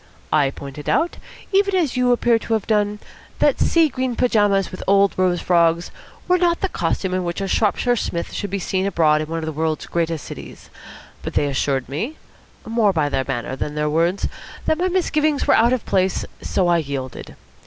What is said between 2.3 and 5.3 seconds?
to have done, that sea green pyjamas with old